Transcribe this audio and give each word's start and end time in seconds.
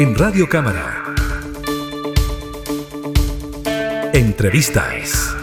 En 0.00 0.14
Radio 0.14 0.48
Cámara. 0.48 1.14
Entrevistas. 4.14 5.36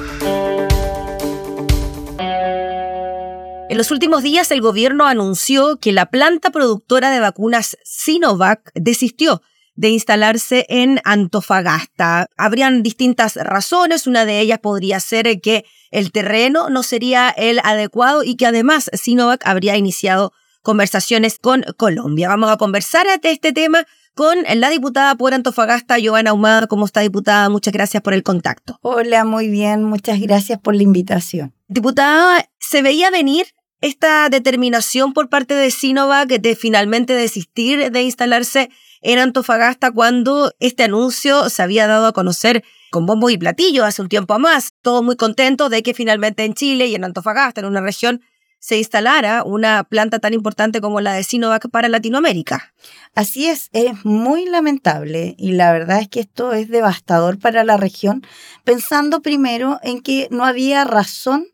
En 3.69 3.77
los 3.77 3.91
últimos 3.91 4.23
días 4.23 4.49
el 4.49 4.61
gobierno 4.61 5.05
anunció 5.05 5.77
que 5.77 5.91
la 5.91 6.07
planta 6.07 6.49
productora 6.49 7.11
de 7.11 7.19
vacunas 7.19 7.77
Sinovac 7.83 8.71
desistió 8.73 9.43
de 9.75 9.89
instalarse 9.89 10.65
en 10.69 11.01
Antofagasta. 11.03 12.25
Habrían 12.35 12.81
distintas 12.81 13.35
razones, 13.35 14.07
una 14.07 14.25
de 14.25 14.39
ellas 14.39 14.57
podría 14.57 14.99
ser 14.99 15.39
que 15.39 15.65
el 15.91 16.11
terreno 16.11 16.71
no 16.71 16.81
sería 16.81 17.29
el 17.29 17.59
adecuado 17.63 18.23
y 18.23 18.37
que 18.37 18.47
además 18.47 18.89
Sinovac 18.91 19.45
habría 19.45 19.77
iniciado 19.77 20.33
conversaciones 20.63 21.37
con 21.37 21.63
Colombia. 21.77 22.27
Vamos 22.27 22.49
a 22.49 22.57
conversar 22.57 23.05
este 23.21 23.53
tema 23.53 23.85
con 24.17 24.35
la 24.55 24.69
diputada 24.71 25.13
por 25.15 25.35
Antofagasta, 25.35 25.95
Joana 26.03 26.33
Humada. 26.33 26.65
¿Cómo 26.65 26.85
está, 26.85 27.01
diputada? 27.01 27.47
Muchas 27.49 27.71
gracias 27.71 28.01
por 28.01 28.15
el 28.15 28.23
contacto. 28.23 28.79
Hola, 28.81 29.23
muy 29.23 29.47
bien. 29.47 29.83
Muchas 29.83 30.19
gracias 30.19 30.59
por 30.59 30.75
la 30.75 30.81
invitación. 30.81 31.53
Diputada, 31.67 32.49
¿se 32.59 32.81
veía 32.81 33.11
venir 33.11 33.45
esta 33.79 34.27
determinación 34.29 35.13
por 35.13 35.29
parte 35.29 35.53
de 35.53 35.69
Sinovac 35.69 36.29
de 36.29 36.55
finalmente 36.55 37.13
desistir 37.13 37.91
de 37.91 38.01
instalarse 38.01 38.71
en 39.01 39.19
Antofagasta 39.19 39.91
cuando 39.91 40.51
este 40.59 40.83
anuncio 40.83 41.51
se 41.51 41.61
había 41.61 41.85
dado 41.85 42.07
a 42.07 42.13
conocer 42.13 42.63
con 42.89 43.05
bombo 43.05 43.29
y 43.29 43.37
platillo 43.37 43.85
hace 43.85 44.01
un 44.01 44.09
tiempo 44.09 44.39
más. 44.39 44.73
Todos 44.81 45.03
muy 45.03 45.15
contentos 45.15 45.69
de 45.69 45.83
que 45.83 45.93
finalmente 45.93 46.43
en 46.43 46.55
Chile 46.55 46.87
y 46.87 46.95
en 46.95 47.03
Antofagasta, 47.03 47.61
en 47.61 47.67
una 47.67 47.81
región, 47.81 48.21
se 48.59 48.77
instalara 48.77 49.43
una 49.43 49.83
planta 49.83 50.19
tan 50.19 50.33
importante 50.33 50.81
como 50.81 51.01
la 51.01 51.13
de 51.13 51.23
Sinovac 51.23 51.69
para 51.69 51.89
Latinoamérica. 51.89 52.73
Así 53.15 53.47
es, 53.47 53.69
es 53.73 54.05
muy 54.05 54.45
lamentable 54.45 55.35
y 55.37 55.53
la 55.53 55.71
verdad 55.71 56.01
es 56.01 56.09
que 56.09 56.19
esto 56.19 56.53
es 56.53 56.69
devastador 56.69 57.39
para 57.39 57.63
la 57.63 57.77
región, 57.77 58.23
pensando 58.63 59.21
primero 59.21 59.79
en 59.83 60.01
que 60.01 60.27
no 60.31 60.45
había 60.45 60.83
razón 60.83 61.47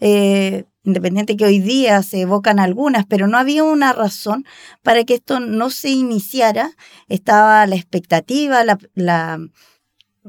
eh, 0.00 0.64
independiente 0.84 1.36
que 1.36 1.44
hoy 1.44 1.58
día 1.58 2.02
se 2.02 2.22
evocan 2.22 2.58
algunas, 2.58 3.04
pero 3.06 3.26
no 3.26 3.36
había 3.36 3.64
una 3.64 3.92
razón 3.92 4.46
para 4.82 5.04
que 5.04 5.14
esto 5.14 5.40
no 5.40 5.70
se 5.70 5.90
iniciara. 5.90 6.70
Estaba 7.08 7.66
la 7.66 7.76
expectativa, 7.76 8.64
la, 8.64 8.78
la 8.94 9.38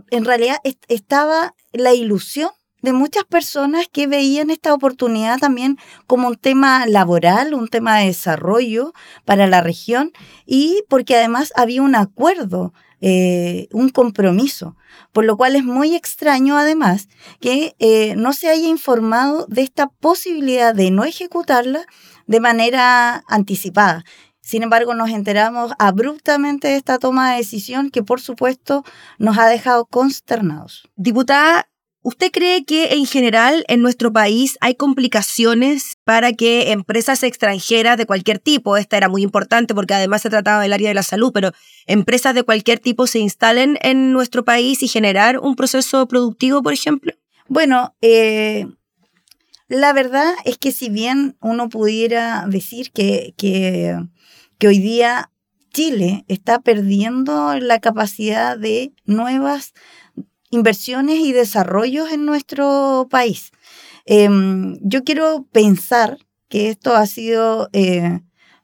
en 0.10 0.26
realidad 0.26 0.58
estaba 0.88 1.56
la 1.72 1.94
ilusión 1.94 2.52
de 2.82 2.94
muchas 2.94 3.24
personas 3.24 3.88
que 3.92 4.08
veían 4.08 4.50
esta 4.50 4.74
oportunidad 4.74 5.40
también 5.40 5.78
como 6.08 6.28
un 6.28 6.36
tema 6.36 6.86
laboral, 6.86 7.54
un 7.54 7.68
tema 7.68 8.00
de 8.00 8.08
desarrollo 8.08 8.94
para 9.26 9.48
la 9.48 9.62
región 9.62 10.12
y 10.46 10.84
porque 10.90 11.16
además 11.16 11.54
había 11.56 11.82
un 11.82 11.96
acuerdo 11.96 12.74
eh, 13.04 13.68
un 13.72 13.90
compromiso, 13.90 14.78
por 15.12 15.26
lo 15.26 15.36
cual 15.36 15.56
es 15.56 15.64
muy 15.64 15.96
extraño 15.96 16.56
además 16.56 17.10
que 17.40 17.76
eh, 17.80 18.14
no 18.16 18.32
se 18.32 18.48
haya 18.48 18.68
informado 18.68 19.48
de 19.48 19.64
esta 19.64 19.88
posibilidad 19.88 20.76
de 20.76 20.92
no 20.92 21.04
ejecutarla 21.04 21.88
de 22.28 22.40
manera 22.40 23.24
anticipada. 23.28 24.06
Sin 24.40 24.62
embargo, 24.62 24.94
nos 24.94 25.10
enteramos 25.10 25.72
abruptamente 25.80 26.68
de 26.68 26.76
esta 26.76 27.00
toma 27.00 27.32
de 27.32 27.38
decisión 27.38 27.90
que, 27.90 28.04
por 28.04 28.22
supuesto, 28.22 28.84
nos 29.18 29.40
ha 29.40 29.48
dejado 29.48 29.86
consternados. 29.86 30.88
Diputada, 30.96 31.71
¿Usted 32.04 32.32
cree 32.32 32.66
que 32.66 32.94
en 32.94 33.06
general 33.06 33.64
en 33.68 33.84
nuestro 33.84 34.12
país 34.12 34.58
hay 34.60 34.74
complicaciones 34.74 35.98
para 36.04 36.34
que 36.34 36.72
empresas 36.72 37.22
extranjeras 37.22 37.96
de 37.96 38.08
cualquier 38.08 38.40
tipo, 38.40 38.76
esta 38.76 38.98
era 38.98 39.08
muy 39.08 39.22
importante 39.22 39.76
porque 39.76 39.94
además 39.94 40.24
se 40.24 40.32
trataba 40.32 40.64
del 40.64 40.74
área 40.74 40.90
de 40.90 40.96
la 40.96 41.04
salud, 41.04 41.32
pero 41.32 41.52
empresas 41.86 42.34
de 42.34 42.42
cualquier 42.42 42.80
tipo 42.80 43.06
se 43.06 43.20
instalen 43.20 43.78
en 43.82 44.14
nuestro 44.14 44.44
país 44.44 44.82
y 44.82 44.88
generar 44.88 45.38
un 45.38 45.56
proceso 45.56 46.08
productivo, 46.08 46.64
por 46.64 46.74
ejemplo? 46.74 47.14
Bueno, 47.48 47.96
eh, 48.02 48.66
la 49.68 49.94
verdad 49.94 50.34
es 50.44 50.58
que 50.58 50.72
si 50.72 50.90
bien 50.90 51.38
uno 51.40 51.70
pudiera 51.70 52.46
decir 52.48 52.92
que, 52.92 53.36
que, 53.38 53.96
que 54.58 54.68
hoy 54.68 54.80
día 54.80 55.30
Chile 55.72 56.26
está 56.28 56.60
perdiendo 56.60 57.56
la 57.60 57.80
capacidad 57.80 58.58
de 58.58 58.94
nuevas 59.06 59.74
inversiones 60.52 61.20
y 61.20 61.32
desarrollos 61.32 62.12
en 62.12 62.26
nuestro 62.26 63.08
país. 63.10 63.52
Em, 64.06 64.78
yo 64.82 65.04
quiero 65.04 65.48
pensar 65.52 66.20
que 66.50 66.70
esto 66.70 66.96
ha 66.96 67.08
sido 67.08 67.70
eh, 67.74 68.20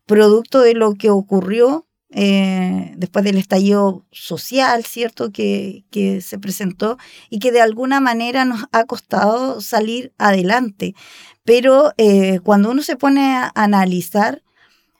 producto 0.06 0.62
de 0.62 0.74
lo 0.74 0.94
que 0.94 1.10
ocurrió 1.10 1.88
eh, 2.10 2.94
después 2.98 3.26
del 3.26 3.38
estallido 3.38 4.06
social, 4.12 4.86
¿cierto?, 4.86 5.32
que, 5.32 5.86
que, 5.92 6.22
se 6.22 6.40
presentó 6.40 6.98
y 7.30 7.40
que 7.40 7.52
de 7.52 7.62
alguna 7.62 8.00
manera 8.00 8.46
nos 8.46 8.66
ha 8.72 8.86
costado 8.86 9.60
salir 9.62 10.14
adelante. 10.18 10.96
Pero 11.44 11.94
eh, 11.98 12.40
cuando 12.44 12.72
uno 12.72 12.82
se 12.82 12.96
pone 12.98 13.36
a 13.36 13.52
analizar, 13.56 14.44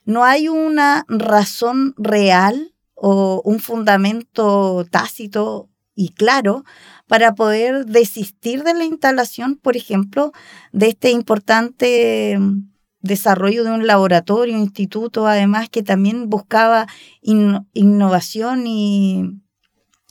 no 0.04 0.24
hay 0.24 0.48
una 0.48 1.04
razón 1.08 1.94
real 1.98 2.74
o 2.94 3.42
un 3.44 3.60
fundamento 3.60 4.86
tácito 4.90 5.68
y 5.98 6.10
claro 6.10 6.64
para 7.08 7.34
poder 7.34 7.84
desistir 7.84 8.62
de 8.62 8.72
la 8.72 8.84
instalación, 8.84 9.56
por 9.56 9.76
ejemplo, 9.76 10.32
de 10.72 10.90
este 10.90 11.10
importante 11.10 12.38
mm, 12.38 12.70
desarrollo 13.00 13.64
de 13.64 13.72
un 13.72 13.86
laboratorio, 13.86 14.56
instituto, 14.56 15.26
además 15.26 15.68
que 15.68 15.82
también 15.82 16.30
buscaba 16.30 16.86
innovación 17.20 18.66
y 18.68 19.24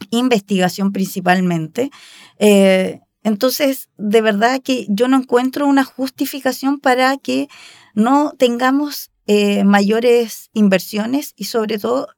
investigación 0.10 0.92
principalmente. 0.92 1.90
Eh, 2.38 3.00
entonces, 3.24 3.90
de 3.98 4.22
verdad 4.22 4.62
que 4.62 4.88
yo 4.90 5.08
no 5.08 5.18
encuentro 5.18 5.68
una 5.68 5.86
justificación 5.86 6.80
para 6.80 7.18
que 7.18 7.48
no 7.94 8.34
tengamos 8.38 9.12
eh, 9.26 9.64
mayores 9.64 10.50
inversiones 10.54 11.34
y 11.38 11.46
sobre 11.46 11.80
todo 11.80 12.10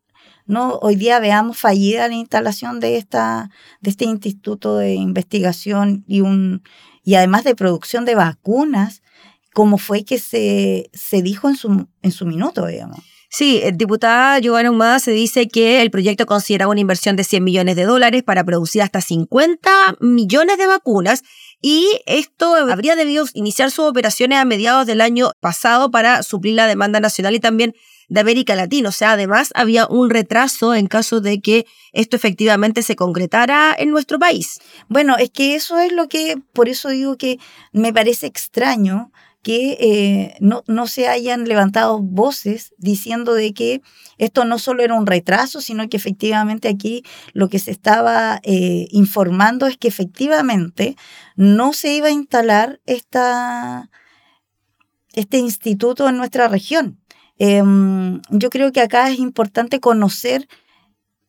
no 0.50 0.80
hoy 0.82 0.96
día 0.96 1.20
veamos 1.20 1.58
fallida 1.58 2.08
la 2.08 2.16
instalación 2.16 2.80
de 2.80 2.98
esta 2.98 3.50
de 3.82 3.92
este 3.92 4.06
instituto 4.06 4.78
de 4.78 4.96
investigación 4.96 6.04
y 6.08 6.22
un 6.22 6.64
y 7.04 7.16
además 7.16 7.44
de 7.44 7.56
producción 7.56 8.04
de 8.04 8.16
vacunas 8.16 9.02
como 9.54 9.78
fue 9.78 10.04
que 10.04 10.20
se, 10.20 10.90
se 10.94 11.22
dijo 11.22 11.50
en 11.50 11.56
su 11.56 11.88
en 12.02 12.12
su 12.12 12.26
minuto 12.26 12.66
digamos 12.66 13.00
Sí, 13.32 13.62
el 13.64 13.78
diputada 13.78 14.40
Giovanna 14.40 14.72
Humada 14.72 14.98
se 14.98 15.12
dice 15.12 15.48
que 15.48 15.84
el 15.84 15.92
proyecto 15.92 16.26
consideraba 16.26 16.72
una 16.72 16.82
inversión 16.82 17.16
de 17.16 17.24
100 17.24 17.44
millones 17.44 17.76
de 17.76 17.84
dólares 17.84 18.24
para 18.24 18.44
producir 18.44 18.82
hasta 18.82 19.02
50 19.02 19.70
millones 20.00 20.58
de 20.58 20.66
vacunas 20.66 21.22
y 21.62 22.02
esto 22.08 22.56
habría 22.56 22.96
debido 22.96 23.26
iniciar 23.34 23.70
sus 23.70 23.86
operaciones 23.86 24.40
a 24.40 24.46
mediados 24.46 24.88
del 24.88 25.00
año 25.00 25.32
pasado 25.42 25.92
para 25.92 26.24
suplir 26.24 26.56
la 26.56 26.66
demanda 26.66 27.00
nacional 27.00 27.36
y 27.36 27.40
también 27.40 27.76
de 28.10 28.20
América 28.20 28.56
Latina. 28.56 28.90
O 28.90 28.92
sea, 28.92 29.14
además 29.14 29.52
había 29.56 29.88
un 29.88 30.10
retraso 30.10 30.74
en 30.74 30.88
caso 30.88 31.22
de 31.22 31.42
que 31.42 31.66
esto 31.94 32.16
efectivamente 32.16 32.82
se 32.82 32.96
concretara 32.96 33.76
en 33.78 33.92
nuestro 33.92 34.20
país. 34.20 34.60
Bueno, 34.88 35.16
es 35.18 35.30
que 35.30 35.56
eso 35.56 35.80
es 35.80 35.92
lo 35.92 36.10
que, 36.10 36.42
por 36.54 36.68
eso 36.68 36.90
digo 36.90 37.18
que 37.18 37.40
me 37.72 37.94
parece 37.94 38.28
extraño 38.28 39.12
que 39.42 39.78
eh, 39.80 40.36
no, 40.42 40.64
no 40.68 40.86
se 40.88 41.08
hayan 41.08 41.48
levantado 41.48 42.00
voces 42.00 42.74
diciendo 42.78 43.34
de 43.34 43.54
que 43.54 43.82
esto 44.18 44.44
no 44.44 44.60
solo 44.60 44.84
era 44.84 44.96
un 44.96 45.06
retraso, 45.06 45.62
sino 45.62 45.88
que 45.88 45.96
efectivamente 45.96 46.68
aquí 46.68 47.04
lo 47.32 47.48
que 47.48 47.60
se 47.60 47.72
estaba 47.72 48.42
eh, 48.44 48.88
informando 48.92 49.68
es 49.68 49.78
que 49.78 49.88
efectivamente 49.88 50.98
no 51.38 51.72
se 51.72 51.94
iba 51.94 52.08
a 52.08 52.12
instalar 52.12 52.82
esta, 52.86 53.90
este 55.14 55.38
instituto 55.38 56.10
en 56.10 56.18
nuestra 56.18 56.50
región. 56.50 57.00
Em, 57.40 58.22
yo 58.30 58.50
creo 58.50 58.72
que 58.74 58.82
acá 58.82 59.10
es 59.10 59.20
importante 59.20 59.80
conocer 59.80 60.48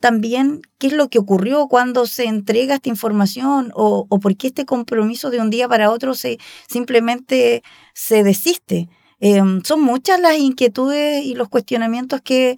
también 0.01 0.62
qué 0.79 0.89
es 0.89 0.93
lo 0.95 1.09
que 1.09 1.19
ocurrió 1.21 1.69
cuando 1.69 2.07
se 2.07 2.25
entrega 2.25 2.77
esta 2.77 2.89
información 2.89 3.73
o, 3.75 4.07
por 4.21 4.37
qué 4.37 4.49
este 4.49 4.67
compromiso 4.67 5.31
de 5.31 5.41
un 5.41 5.51
día 5.51 5.69
para 5.69 5.91
otro 5.91 6.15
se 6.15 6.39
simplemente 6.69 7.62
se 7.95 8.25
desiste. 8.25 8.89
Em, 9.21 9.62
son 9.65 9.83
muchas 9.83 10.21
las 10.21 10.37
inquietudes 10.39 11.25
y 11.25 11.35
los 11.35 11.49
cuestionamientos 11.49 12.21
que 12.23 12.57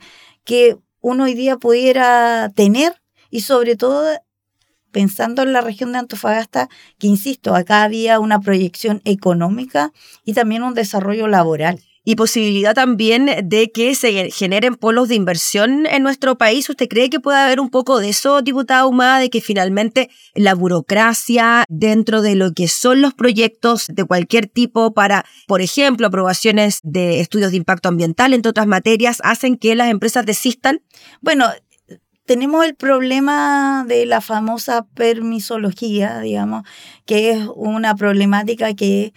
uno 1.01 1.25
hoy 1.25 1.35
día 1.35 1.57
pudiera 1.59 2.51
tener 2.55 3.03
y 3.31 3.41
sobre 3.43 3.77
todo 3.77 4.09
pensando 4.93 5.43
en 5.43 5.53
la 5.53 5.63
región 5.63 5.93
de 5.93 5.99
Antofagasta, 5.99 6.69
que 6.99 7.07
insisto, 7.09 7.55
acá 7.55 7.83
había 7.83 8.21
una 8.21 8.41
proyección 8.41 9.03
económica 9.05 9.93
y 10.25 10.35
también 10.35 10.63
un 10.63 10.75
desarrollo 10.75 11.29
laboral 11.29 11.81
y 12.05 12.17
posibilidad 12.17 12.75
también 12.75 13.31
de 13.45 13.71
que 13.71 13.95
se 13.95 14.31
generen 14.31 14.75
polos 14.75 15.09
de 15.09 15.15
inversión 15.15 15.87
en 15.87 16.03
nuestro 16.03 16.37
país. 16.37 16.69
¿Usted 16.69 16.89
cree 16.89 17.11
que 17.11 17.21
puede 17.21 17.39
haber 17.39 17.61
un 17.61 17.71
poco 17.71 18.01
de 18.01 18.09
eso, 18.09 18.43
diputada 18.43 18.87
Humada, 18.87 19.19
de 19.19 19.31
que 19.31 19.41
finalmente 19.41 20.11
la 20.35 20.55
burocracia 20.55 21.65
dentro 21.69 22.23
de 22.23 22.35
lo 22.35 22.53
que 22.53 22.67
son 22.69 23.03
los 23.03 23.15
proyectos 23.15 23.87
de 23.89 24.05
cualquier 24.05 24.49
tipo 24.49 24.93
para, 24.93 25.25
por 25.47 25.61
ejemplo, 25.61 26.09
aprobaciones 26.09 26.81
de 26.83 27.21
estudios 27.21 27.53
de 27.53 27.59
impacto 27.59 27.89
ambiental, 27.89 28.35
entre 28.35 28.51
otras 28.51 28.67
materias, 28.67 29.21
hacen 29.23 29.57
que 29.57 29.75
las 29.77 29.89
empresas 29.89 30.27
desistan? 30.27 30.83
Bueno, 31.21 31.47
tenemos 32.25 32.65
el 32.65 32.75
problema 32.75 33.85
de 33.87 34.07
la 34.07 34.21
famosa 34.21 34.87
permisología, 34.95 36.21
digamos, 36.21 36.63
que 37.07 37.31
es 37.31 37.47
una 37.55 37.95
problemática 37.95 38.75
que 38.75 39.13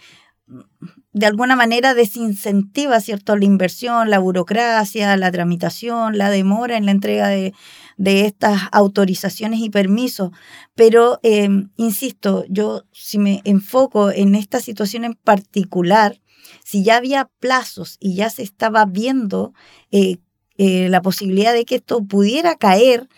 de 1.16 1.24
alguna 1.24 1.56
manera 1.56 1.94
desincentiva, 1.94 3.00
¿cierto?, 3.00 3.36
la 3.36 3.46
inversión, 3.46 4.10
la 4.10 4.18
burocracia, 4.18 5.16
la 5.16 5.32
tramitación, 5.32 6.18
la 6.18 6.28
demora 6.28 6.76
en 6.76 6.84
la 6.84 6.90
entrega 6.90 7.28
de, 7.28 7.54
estas 7.96 8.60
autorizaciones 8.70 9.60
y 9.60 9.70
permisos. 9.70 10.32
Pero, 10.74 11.18
em, 11.22 11.70
insisto, 11.76 12.44
yo 12.50 12.84
si 12.92 13.16
me 13.16 13.40
enfoco 13.44 14.10
en 14.10 14.34
esta 14.34 14.60
situación 14.60 15.04
en 15.04 15.14
particular, 15.14 16.20
si 16.62 16.84
ya 16.84 16.98
había 16.98 17.30
plazos 17.40 17.96
y 17.98 18.14
ya 18.14 18.28
se 18.28 18.42
estaba 18.42 18.84
viendo 18.84 19.54
eh, 19.90 20.18
eh, 20.58 20.90
la 20.90 21.00
posibilidad 21.00 21.54
de 21.54 21.64
que 21.64 21.76
esto 21.76 22.04
pudiera 22.04 22.56
caer, 22.56 23.08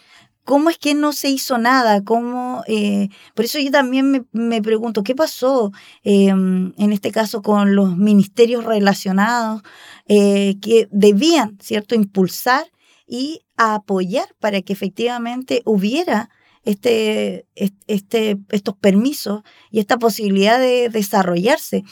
¿cómo 0.48 0.70
es 0.70 0.78
que 0.78 0.94
no 0.94 1.12
se 1.12 1.28
hizo 1.28 1.58
nada? 1.58 2.02
¿Cómo, 2.02 2.64
eh, 2.68 3.10
por 3.34 3.44
eso 3.44 3.58
yo 3.58 3.70
también 3.70 4.26
me, 4.32 4.62
pregunto, 4.62 5.02
¿qué 5.02 5.14
pasó 5.14 5.72
em, 6.04 6.72
en 6.78 6.92
este 6.94 7.12
caso 7.12 7.42
con 7.42 7.76
los 7.76 7.98
ministerios 7.98 8.64
relacionados 8.64 9.60
que 10.06 10.88
debían, 10.90 11.58
¿cierto?, 11.60 11.94
impulsar 11.94 12.64
y 13.06 13.42
apoyar 13.58 14.34
para 14.40 14.62
que 14.62 14.72
efectivamente 14.72 15.60
hubiera 15.66 16.30
este, 16.64 17.46
este, 17.86 18.38
estos 18.48 18.74
permisos 18.74 19.42
y 19.70 19.80
esta 19.80 19.98
posibilidad 19.98 20.58
de 20.58 20.88
desarrollarse. 20.88 21.84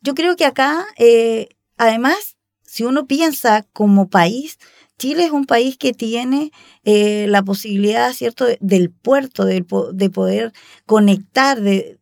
yo 0.00 0.14
creo 0.14 0.36
que 0.36 0.44
acá, 0.44 0.86
además, 1.78 2.36
si 2.62 2.84
uno 2.84 3.08
piensa 3.08 3.66
como 3.72 4.08
país, 4.08 4.58
Chile 4.98 5.24
es 5.24 5.30
un 5.30 5.46
país 5.46 5.78
que 5.78 5.92
tiene 5.92 6.50
eh, 6.84 7.26
la 7.28 7.42
posibilidad, 7.42 8.12
¿cierto?, 8.12 8.46
del 8.60 8.90
puerto, 8.90 9.44
de, 9.44 9.62
poder 9.62 10.52
conectar, 10.86 11.60
de, 11.60 11.98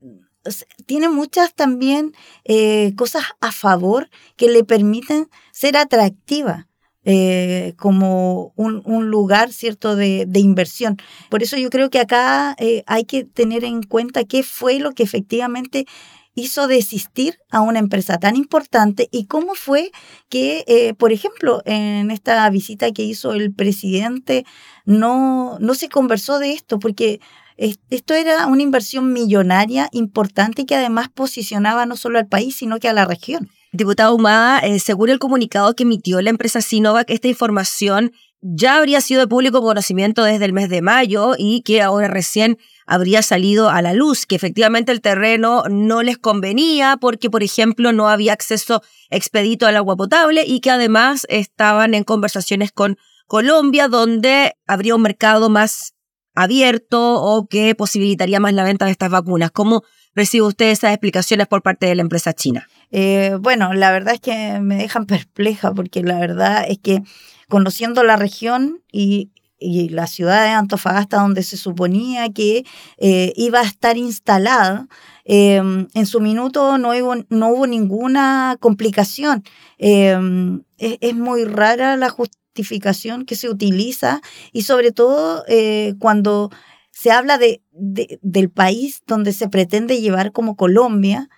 tiene 0.86 1.08
muchas 1.08 1.54
también 1.54 2.14
eh, 2.44 2.94
cosas 2.96 3.24
a 3.40 3.52
favor 3.52 4.08
que 4.36 4.48
le 4.48 4.64
permiten 4.64 5.28
ser 5.52 5.76
atractiva. 5.76 6.68
Eh, 7.08 7.74
como 7.76 8.52
un, 8.56 9.10
lugar 9.10 9.52
cierto 9.52 9.94
de, 9.94 10.26
inversión. 10.34 10.96
Por 11.30 11.40
eso 11.44 11.56
yo 11.56 11.70
creo 11.70 11.88
que 11.88 12.00
acá 12.00 12.56
hay 12.86 13.04
que 13.04 13.22
tener 13.22 13.62
en 13.62 13.84
cuenta 13.84 14.24
qué 14.24 14.42
fue 14.42 14.80
lo 14.80 14.90
que 14.90 15.04
efectivamente 15.04 15.86
hizo 16.36 16.68
desistir 16.68 17.38
a 17.50 17.62
una 17.62 17.80
empresa 17.80 18.18
tan 18.18 18.36
importante 18.36 19.08
y 19.10 19.26
cómo 19.26 19.54
fue 19.54 19.90
que, 20.28 20.64
eh, 20.68 20.94
por 20.94 21.10
ejemplo, 21.10 21.62
en 21.64 22.10
esta 22.12 22.48
visita 22.50 22.92
que 22.92 23.02
hizo 23.02 23.32
el 23.32 23.52
presidente, 23.52 24.44
no, 24.84 25.58
no 25.58 25.74
se 25.74 25.88
conversó 25.88 26.38
de 26.38 26.52
esto, 26.52 26.78
porque 26.78 27.20
esto 27.56 28.12
era 28.12 28.46
una 28.46 28.62
inversión 28.62 29.14
millonaria 29.14 29.88
importante 29.92 30.66
que 30.66 30.74
además 30.74 31.08
posicionaba 31.08 31.86
no 31.86 31.96
solo 31.96 32.18
al 32.18 32.26
país, 32.26 32.54
sino 32.54 32.78
que 32.78 32.88
a 32.88 32.92
la 32.92 33.06
región. 33.06 33.48
Diputado 33.72 34.14
Humada, 34.14 34.58
eh, 34.60 34.78
según 34.78 35.08
el 35.08 35.18
comunicado 35.18 35.74
que 35.74 35.82
emitió 35.82 36.20
la 36.20 36.30
empresa 36.30 36.60
Sinovac, 36.60 37.10
esta 37.10 37.28
información 37.28 38.12
ya 38.40 38.76
habría 38.76 39.00
sido 39.00 39.20
de 39.20 39.28
público 39.28 39.62
conocimiento 39.62 40.24
desde 40.24 40.44
el 40.44 40.52
mes 40.52 40.68
de 40.68 40.82
mayo 40.82 41.34
y 41.38 41.62
que 41.62 41.82
ahora 41.82 42.08
recién 42.08 42.58
habría 42.86 43.22
salido 43.22 43.68
a 43.70 43.82
la 43.82 43.92
luz, 43.92 44.26
que 44.26 44.36
efectivamente 44.36 44.92
el 44.92 45.00
terreno 45.00 45.64
no 45.68 46.02
les 46.02 46.18
convenía 46.18 46.96
porque, 47.00 47.30
por 47.30 47.42
ejemplo, 47.42 47.92
no 47.92 48.08
había 48.08 48.32
acceso 48.32 48.82
expedito 49.10 49.66
al 49.66 49.76
agua 49.76 49.96
potable 49.96 50.44
y 50.46 50.60
que 50.60 50.70
además 50.70 51.26
estaban 51.28 51.94
en 51.94 52.04
conversaciones 52.04 52.72
con 52.72 52.96
Colombia, 53.26 53.88
donde 53.88 54.54
habría 54.66 54.94
un 54.94 55.02
mercado 55.02 55.50
más 55.50 55.94
abierto 56.34 57.14
o 57.14 57.46
que 57.48 57.74
posibilitaría 57.74 58.38
más 58.38 58.52
la 58.52 58.62
venta 58.62 58.84
de 58.84 58.92
estas 58.92 59.10
vacunas. 59.10 59.50
¿Cómo 59.50 59.82
recibe 60.14 60.46
usted 60.46 60.70
esas 60.70 60.92
explicaciones 60.92 61.48
por 61.48 61.62
parte 61.62 61.86
de 61.86 61.96
la 61.96 62.02
empresa 62.02 62.32
china? 62.34 62.68
Eh, 62.90 63.36
bueno, 63.40 63.74
la 63.74 63.90
verdad 63.90 64.14
es 64.14 64.20
que 64.20 64.60
me 64.60 64.76
dejan 64.76 65.06
perpleja 65.06 65.72
porque 65.72 66.02
la 66.02 66.18
verdad 66.18 66.64
es 66.68 66.78
que 66.78 67.02
conociendo 67.48 68.02
la 68.02 68.16
región 68.16 68.82
y, 68.92 69.30
la 69.58 70.06
ciudad 70.06 70.44
de 70.44 70.50
Antofagasta 70.50 71.16
donde 71.16 71.42
se 71.42 71.56
suponía 71.56 72.30
que 72.30 72.66
eh, 72.98 73.32
iba 73.36 73.60
a 73.60 73.64
estar 73.64 73.96
instalada, 73.96 74.86
em, 75.24 75.88
en 75.94 76.04
su 76.04 76.20
minuto 76.20 76.76
no 76.76 76.90
hubo, 76.90 77.14
no 77.30 77.48
hubo 77.48 77.66
ninguna 77.66 78.58
complicación. 78.60 79.44
Em, 79.78 80.62
es, 80.76 81.14
muy 81.14 81.44
rara 81.46 81.96
la 81.96 82.10
justificación 82.10 83.24
que 83.24 83.34
se 83.34 83.48
utiliza 83.48 84.20
y 84.52 84.62
sobre 84.62 84.92
todo 84.92 85.42
eh, 85.48 85.94
cuando 85.98 86.50
se 86.90 87.10
habla 87.10 87.38
de, 87.38 87.62
del 87.72 88.50
país 88.50 89.02
donde 89.06 89.32
se 89.32 89.48
pretende 89.48 90.02
llevar 90.02 90.32
como 90.32 90.54
Colombia, 90.56 91.30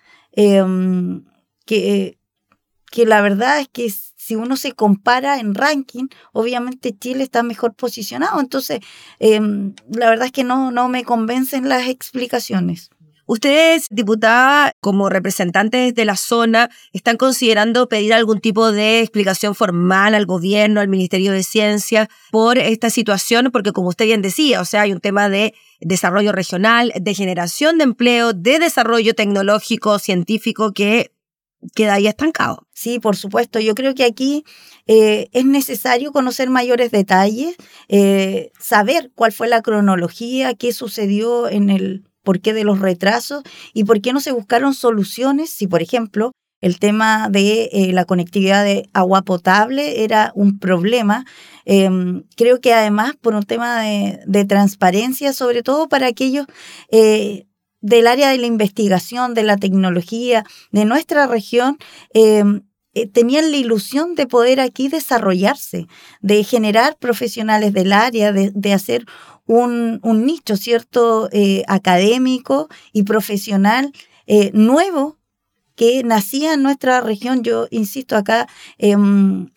que, 1.69 2.17
que 2.89 3.05
la 3.05 3.21
verdad 3.21 3.59
es 3.59 3.67
que 3.67 3.91
si 3.91 4.35
uno 4.35 4.57
se 4.57 4.71
compara 4.71 5.39
en 5.39 5.53
ranking, 5.53 6.07
obviamente 6.33 6.97
Chile 6.97 7.23
está 7.23 7.43
mejor 7.43 7.75
posicionado. 7.75 8.39
Entonces, 8.39 8.79
em, 9.19 9.75
la 9.87 10.09
verdad 10.09 10.25
es 10.25 10.31
que 10.31 10.43
no, 10.43 10.71
no 10.71 10.89
me 10.89 11.03
convencen 11.03 11.69
las 11.69 11.87
explicaciones. 11.87 12.89
Ustedes, 13.27 13.85
diputada, 13.91 14.71
como 14.79 15.09
representantes 15.09 15.93
de 15.93 16.05
la 16.05 16.15
zona, 16.15 16.71
¿están 16.91 17.17
considerando 17.17 17.87
pedir 17.87 18.15
algún 18.15 18.41
tipo 18.41 18.71
de 18.71 19.01
explicación 19.01 19.53
formal 19.53 20.15
al 20.15 20.25
gobierno, 20.25 20.81
al 20.81 20.87
Ministerio 20.87 21.31
de 21.31 21.43
Ciencia, 21.43 22.09
por 22.31 22.57
esta 22.57 22.89
situación? 22.89 23.51
Porque 23.53 23.73
como 23.73 23.89
usted 23.89 24.05
bien 24.05 24.23
decía, 24.23 24.59
o 24.61 24.65
sea, 24.65 24.81
hay 24.81 24.93
un 24.93 25.01
tema 25.01 25.29
de 25.29 25.53
desarrollo 25.79 26.31
regional, 26.31 26.91
de 26.99 27.13
generación 27.13 27.77
de 27.77 27.83
empleo, 27.83 28.33
de 28.33 28.57
desarrollo 28.57 29.13
tecnológico, 29.13 29.99
científico, 29.99 30.73
que 30.73 31.11
queda 31.75 31.95
ahí 31.95 32.07
estancado. 32.07 32.67
Sí, 32.73 32.99
por 32.99 33.15
supuesto. 33.15 33.59
Yo 33.59 33.75
creo 33.75 33.93
que 33.95 34.05
aquí 34.05 34.43
eh, 34.87 35.29
es 35.33 35.45
necesario 35.45 36.11
conocer 36.11 36.49
mayores 36.49 36.91
detalles, 36.91 37.55
eh, 37.87 38.51
saber 38.59 39.11
cuál 39.15 39.31
fue 39.31 39.47
la 39.47 39.61
cronología, 39.61 40.53
qué 40.53 40.73
sucedió 40.73 41.49
en 41.49 41.69
el 41.69 42.05
porqué 42.23 42.53
de 42.53 42.63
los 42.63 42.79
retrasos 42.79 43.43
y 43.73 43.83
por 43.85 44.01
qué 44.01 44.13
no 44.13 44.19
se 44.19 44.31
buscaron 44.31 44.73
soluciones 44.73 45.49
si, 45.49 45.67
por 45.67 45.81
ejemplo, 45.81 46.31
el 46.61 46.77
tema 46.77 47.29
de 47.29 47.69
eh, 47.71 47.93
la 47.93 48.03
conectividad 48.03 48.65
de 48.65 48.89
agua 48.93 49.21
potable 49.21 50.03
era 50.03 50.31
un 50.35 50.59
problema. 50.59 51.25
Em, 51.63 52.23
creo 52.35 52.59
que 52.59 52.73
además 52.73 53.13
por 53.21 53.33
un 53.33 53.43
tema 53.43 53.81
de, 53.81 54.19
de 54.27 54.45
transparencia, 54.45 55.31
sobre 55.31 55.63
todo 55.63 55.87
para 55.87 56.07
aquellos 56.07 56.47
del 57.81 58.07
área 58.07 58.29
de 58.29 58.37
la 58.37 58.47
investigación, 58.47 59.33
de 59.33 59.43
la 59.43 59.57
tecnología, 59.57 60.45
de 60.71 60.85
nuestra 60.85 61.27
región, 61.27 61.77
em, 62.13 62.61
eh, 62.93 63.07
tenían 63.07 63.51
la 63.51 63.57
ilusión 63.57 64.15
de 64.15 64.25
poder 64.27 64.59
aquí 64.59 64.87
desarrollarse, 64.87 65.87
de 66.21 66.43
generar 66.43 66.97
profesionales 66.97 67.73
del 67.73 67.93
área, 67.93 68.31
de, 68.33 68.73
hacer 68.73 69.05
un, 69.45 69.99
nicho, 70.25 70.57
¿cierto?, 70.57 71.29
eh, 71.31 71.63
académico 71.67 72.67
y 72.91 73.03
profesional 73.03 73.91
eh, 74.27 74.51
nuevo 74.53 75.17
que 75.75 76.03
nacía 76.03 76.53
en 76.53 76.63
nuestra 76.63 77.01
región. 77.01 77.43
Yo 77.43 77.67
insisto 77.71 78.15
acá, 78.17 78.47
em, 78.77 79.49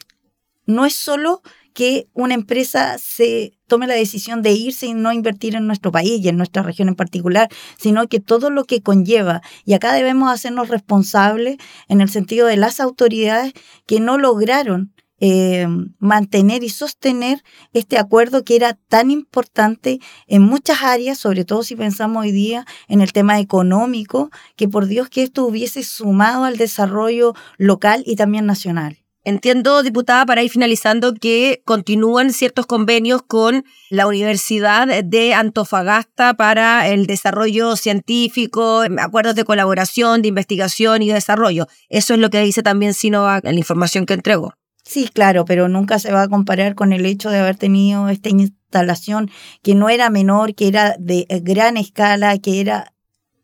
no 0.66 0.86
es 0.86 0.94
solo 0.94 1.42
que 1.72 2.08
una 2.14 2.34
empresa 2.34 2.98
se 2.98 3.52
tome 3.66 3.86
la 3.86 3.94
decisión 3.94 4.42
de 4.42 4.52
irse 4.52 4.86
y 4.86 4.94
no 4.94 5.12
invertir 5.12 5.54
en 5.54 5.66
nuestro 5.66 5.92
país 5.92 6.20
y 6.22 6.28
en 6.28 6.36
nuestra 6.36 6.62
región 6.62 6.88
en 6.88 6.94
particular, 6.94 7.48
sino 7.78 8.06
que 8.08 8.20
todo 8.20 8.50
lo 8.50 8.64
que 8.64 8.82
conlleva. 8.82 9.42
Y 9.64 9.72
acá 9.74 9.92
debemos 9.92 10.30
hacernos 10.30 10.68
responsables 10.68 11.56
en 11.88 12.00
el 12.00 12.08
sentido 12.08 12.46
de 12.46 12.56
las 12.56 12.80
autoridades 12.80 13.52
que 13.86 14.00
no 14.00 14.18
lograron 14.18 14.92
eh, 15.24 15.68
mantener 16.00 16.64
y 16.64 16.68
sostener 16.68 17.44
este 17.72 17.96
acuerdo 17.96 18.42
que 18.42 18.56
era 18.56 18.74
tan 18.74 19.12
importante 19.12 20.00
en 20.26 20.42
muchas 20.42 20.82
áreas, 20.82 21.16
sobre 21.16 21.44
todo 21.44 21.62
si 21.62 21.76
pensamos 21.76 22.24
hoy 22.24 22.32
día 22.32 22.66
en 22.88 23.00
el 23.00 23.12
tema 23.12 23.38
económico, 23.38 24.30
que 24.56 24.68
por 24.68 24.86
Dios 24.86 25.08
que 25.08 25.22
esto 25.22 25.46
hubiese 25.46 25.84
sumado 25.84 26.42
al 26.42 26.56
desarrollo 26.56 27.34
local 27.56 28.02
y 28.04 28.16
también 28.16 28.46
nacional. 28.46 29.01
Entiendo, 29.24 29.84
diputada, 29.84 30.26
para 30.26 30.42
ir 30.42 30.50
finalizando, 30.50 31.14
que 31.14 31.62
continúan 31.64 32.32
ciertos 32.32 32.66
convenios 32.66 33.22
con 33.22 33.64
la 33.88 34.08
Universidad 34.08 35.04
de 35.04 35.34
Antofagasta 35.34 36.34
para 36.34 36.88
el 36.88 37.06
desarrollo 37.06 37.76
científico, 37.76 38.82
acuerdos 38.98 39.36
de 39.36 39.44
colaboración, 39.44 40.22
de 40.22 40.28
investigación 40.28 41.02
y 41.02 41.12
desarrollo. 41.12 41.68
Eso 41.88 42.14
es 42.14 42.20
lo 42.20 42.30
que 42.30 42.40
dice 42.40 42.64
también 42.64 42.94
Sinovac 42.94 43.44
en 43.44 43.54
la 43.54 43.60
información 43.60 44.06
que 44.06 44.14
entregó. 44.14 44.54
Sí, 44.82 45.08
claro, 45.12 45.44
pero 45.44 45.68
nunca 45.68 46.00
se 46.00 46.12
va 46.12 46.22
a 46.22 46.28
comparar 46.28 46.74
con 46.74 46.92
el 46.92 47.06
hecho 47.06 47.30
de 47.30 47.38
haber 47.38 47.56
tenido 47.56 48.08
esta 48.08 48.30
instalación 48.30 49.30
que 49.62 49.76
no 49.76 49.88
era 49.88 50.10
menor, 50.10 50.56
que 50.56 50.66
era 50.66 50.96
de 50.98 51.26
gran 51.42 51.76
escala, 51.76 52.36
que 52.38 52.60
era 52.60 52.91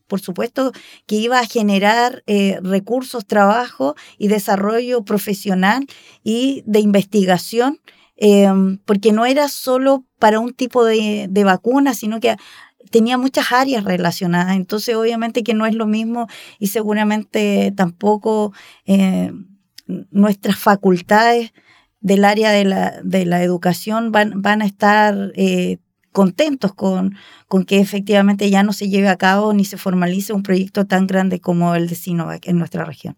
por 0.08 0.20
supuesto 0.20 0.72
que 1.06 1.16
iba 1.16 1.38
a 1.38 1.46
generar 1.46 2.24
eh, 2.26 2.58
recursos, 2.62 3.26
trabajo 3.26 3.94
y 4.18 4.28
desarrollo 4.28 5.04
profesional 5.04 5.86
y 6.24 6.64
de 6.66 6.80
investigación 6.80 7.80
em, 8.16 8.78
porque 8.78 9.12
no 9.12 9.26
era 9.26 9.48
solo 9.48 10.04
para 10.18 10.40
un 10.40 10.52
tipo 10.52 10.84
de, 10.84 11.26
de 11.30 11.44
vacuna, 11.44 11.94
sino 11.94 12.18
que 12.18 12.36
tenía 12.90 13.18
muchas 13.18 13.52
áreas 13.52 13.84
relacionadas, 13.84 14.56
entonces 14.56 14.96
obviamente 14.96 15.42
que 15.42 15.54
no 15.54 15.66
es 15.66 15.74
lo 15.74 15.86
mismo 15.86 16.26
y 16.58 16.68
seguramente 16.68 17.72
tampoco 17.76 18.52
eh, 18.86 19.32
nuestras 20.10 20.58
facultades 20.58 21.52
del 22.00 22.24
área 22.24 22.50
de 22.50 22.64
la, 22.64 23.00
de 23.02 23.26
la 23.26 23.42
educación 23.42 24.12
van, 24.12 24.40
van 24.40 24.62
a 24.62 24.66
estar 24.66 25.32
eh, 25.34 25.78
contentos 26.18 26.74
con, 26.74 27.14
con 27.46 27.64
que 27.64 27.78
efectivamente 27.78 28.50
ya 28.50 28.64
no 28.64 28.72
se 28.72 28.88
lleve 28.88 29.06
a 29.06 29.14
cabo 29.14 29.52
ni 29.52 29.64
se 29.64 29.76
formalice 29.76 30.32
un 30.32 30.42
proyecto 30.42 30.84
tan 30.84 31.06
grande 31.06 31.38
como 31.38 31.76
el 31.76 31.86
de 31.86 31.94
Sinovac 31.94 32.48
en 32.48 32.58
nuestra 32.58 32.84
región. 32.84 33.16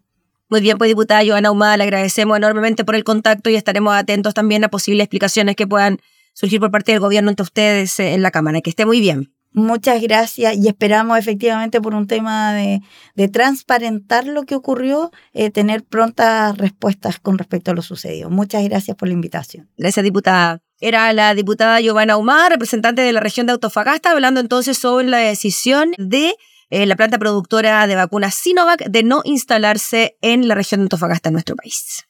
Muy 0.49 0.61
bien, 0.61 0.77
pues 0.77 0.87
diputada 0.87 1.23
Joana 1.25 1.49
Humada, 1.49 1.77
le 1.77 1.85
agradecemos 1.85 2.37
enormemente 2.37 2.85
por 2.85 2.93
el 2.93 3.03
contacto 3.03 3.49
y 3.49 3.55
estaremos 3.55 3.95
atentos 3.95 4.35
también 4.35 4.63
a 4.65 4.67
posibles 4.67 5.05
explicaciones 5.05 5.55
que 5.55 5.65
puedan 5.65 5.97
surgir 6.33 6.59
por 6.59 6.69
parte 6.69 6.91
del 6.91 7.01
gobierno 7.01 7.31
entre 7.31 7.41
ustedes 7.41 7.99
eh, 7.99 8.13
en 8.13 8.21
la 8.21 8.29
Cámara. 8.29 8.61
Que 8.61 8.69
esté 8.69 8.85
muy 8.85 8.99
bien. 8.99 9.33
Muchas 9.51 9.99
gracias 9.99 10.55
y 10.55 10.67
esperamos 10.67 11.17
efectivamente 11.17 11.81
por 11.81 11.95
un 11.95 12.05
tema 12.05 12.53
de, 12.53 12.81
transparentar 13.29 14.27
lo 14.27 14.43
que 14.43 14.53
ocurrió, 14.53 15.09
eh, 15.33 15.49
tener 15.49 15.83
prontas 15.83 16.55
respuestas 16.55 17.19
con 17.19 17.39
respecto 17.39 17.71
a 17.71 17.73
lo 17.73 17.81
sucedido. 17.81 18.29
Muchas 18.29 18.63
gracias 18.63 18.95
por 18.95 19.07
la 19.07 19.15
invitación. 19.15 19.71
Gracias, 19.75 20.03
diputada. 20.03 20.61
Era 20.83 21.13
la 21.13 21.35
diputada 21.35 21.79
Giovanna 21.79 22.17
Humar, 22.17 22.51
representante 22.51 23.03
de 23.03 23.13
la 23.13 23.19
región 23.19 23.45
de 23.45 23.53
Autofagasta, 23.53 24.09
hablando 24.09 24.39
entonces 24.39 24.79
sobre 24.79 25.07
la 25.07 25.19
decisión 25.19 25.91
de 25.99 26.35
eh, 26.71 26.87
la 26.87 26.95
planta 26.95 27.19
productora 27.19 27.85
de 27.85 27.95
vacunas 27.95 28.33
Sinovac 28.33 28.85
de 28.89 29.03
no 29.03 29.21
instalarse 29.23 30.17
en 30.21 30.47
la 30.47 30.55
región 30.55 30.81
de 30.81 30.85
Antofagasta, 30.85 31.29
en 31.29 31.33
nuestro 31.33 31.55
país. 31.55 32.07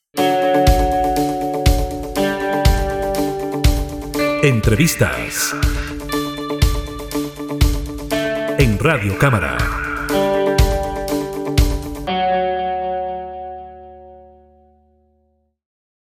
Entrevistas 4.42 5.54
en 8.58 8.80
Radio 8.80 9.18
Cámara. 9.20 9.81